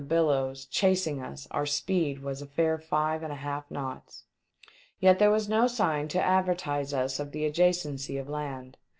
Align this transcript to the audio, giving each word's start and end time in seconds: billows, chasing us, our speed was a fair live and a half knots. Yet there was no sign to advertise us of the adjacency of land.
billows, 0.07 0.65
chasing 0.65 1.21
us, 1.21 1.47
our 1.51 1.67
speed 1.67 2.23
was 2.23 2.41
a 2.41 2.47
fair 2.47 2.83
live 2.91 3.21
and 3.21 3.31
a 3.31 3.35
half 3.35 3.69
knots. 3.69 4.23
Yet 4.99 5.19
there 5.19 5.29
was 5.29 5.47
no 5.47 5.67
sign 5.67 6.07
to 6.07 6.19
advertise 6.19 6.91
us 6.91 7.19
of 7.19 7.31
the 7.33 7.47
adjacency 7.47 8.19
of 8.19 8.27
land. 8.27 8.77